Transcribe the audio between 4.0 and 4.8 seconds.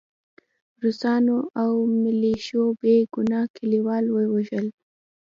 ووژل